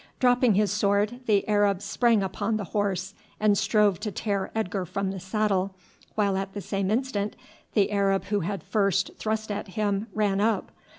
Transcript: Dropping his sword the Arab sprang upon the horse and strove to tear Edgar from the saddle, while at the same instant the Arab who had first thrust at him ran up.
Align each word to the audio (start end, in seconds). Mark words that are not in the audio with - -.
Dropping 0.19 0.55
his 0.55 0.71
sword 0.71 1.19
the 1.27 1.47
Arab 1.47 1.79
sprang 1.79 2.23
upon 2.23 2.57
the 2.57 2.63
horse 2.63 3.13
and 3.39 3.55
strove 3.55 3.99
to 3.99 4.11
tear 4.11 4.49
Edgar 4.55 4.83
from 4.83 5.11
the 5.11 5.19
saddle, 5.19 5.75
while 6.15 6.35
at 6.37 6.53
the 6.53 6.61
same 6.61 6.89
instant 6.89 7.35
the 7.75 7.91
Arab 7.91 8.23
who 8.23 8.39
had 8.39 8.63
first 8.63 9.11
thrust 9.19 9.51
at 9.51 9.67
him 9.67 10.07
ran 10.11 10.41
up. 10.41 10.71